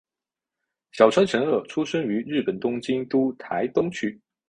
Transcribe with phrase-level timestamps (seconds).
[0.91, 4.19] 小川诚二出生于日本东京都台东区。